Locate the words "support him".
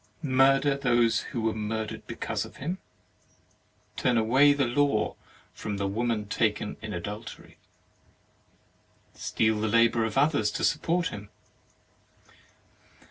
10.63-11.29